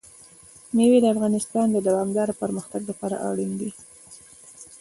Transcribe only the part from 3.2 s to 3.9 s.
اړین دي.